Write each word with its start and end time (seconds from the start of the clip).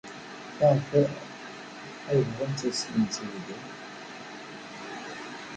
Maɣef 0.57 0.87
ay 2.09 2.21
bɣant 2.35 2.61
ad 2.67 2.73
ssiwlent 2.75 3.15
ed 3.23 3.29
Yidir? 3.31 3.63